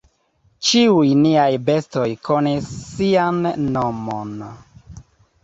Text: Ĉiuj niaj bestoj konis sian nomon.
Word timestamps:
Ĉiuj 0.69 1.11
niaj 1.19 1.51
bestoj 1.67 2.07
konis 2.31 2.71
sian 2.79 3.39
nomon. 3.77 4.35